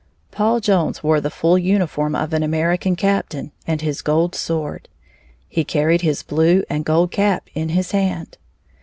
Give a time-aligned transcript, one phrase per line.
[0.31, 4.89] Paul Jones wore the full uniform of an American captain and his gold sword.
[5.47, 8.39] He carried his blue and gold cap in his hand.